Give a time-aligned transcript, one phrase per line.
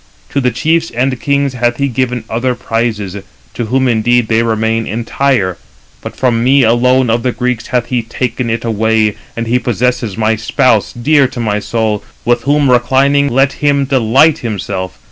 [0.31, 3.17] To the chiefs and kings hath he given other prizes;
[3.53, 5.59] to whom indeed they remain entire:
[6.01, 10.17] but from me alone of the Greeks hath he taken it away, and he possesses
[10.17, 14.97] my spouse, dear to my soul, with whom reclining, let him delight himself.